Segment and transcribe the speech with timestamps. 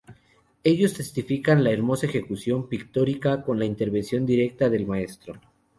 [0.63, 5.39] Ellos testifican la hermosa ejecución pictórica con la intervención directa del maestro.